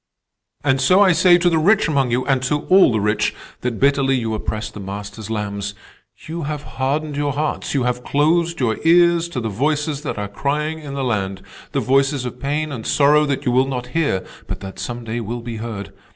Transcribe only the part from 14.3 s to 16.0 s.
but that some day will be heard.